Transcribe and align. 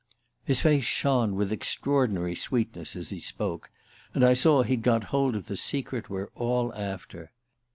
His 0.43 0.61
face 0.61 0.83
shone 0.83 1.35
with 1.35 1.51
extraordinary 1.51 2.33
sweetness 2.33 2.95
as 2.95 3.09
he 3.11 3.19
spoke; 3.19 3.69
and 4.15 4.25
I 4.25 4.33
saw 4.33 4.63
he'd 4.63 4.81
got 4.81 5.03
hold 5.13 5.35
of 5.35 5.45
the 5.45 5.55
secret 5.55 6.09
we're 6.09 6.31
all 6.33 6.73
after. 6.73 7.31